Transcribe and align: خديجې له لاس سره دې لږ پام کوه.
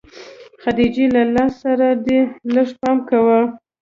خديجې 0.61 1.05
له 1.15 1.21
لاس 1.35 1.53
سره 1.63 1.87
دې 2.05 2.19
لږ 2.53 2.69
پام 2.81 2.97
کوه. 3.09 3.39